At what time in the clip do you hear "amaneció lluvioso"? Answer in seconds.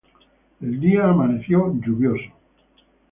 1.05-2.31